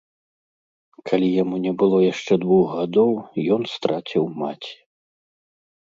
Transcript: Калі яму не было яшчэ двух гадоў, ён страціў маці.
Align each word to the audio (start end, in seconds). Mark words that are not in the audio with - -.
Калі 1.09 1.27
яму 1.43 1.55
не 1.67 1.73
было 1.85 1.97
яшчэ 2.05 2.33
двух 2.47 2.65
гадоў, 2.79 3.11
ён 3.59 3.71
страціў 3.77 4.23
маці. 4.45 4.75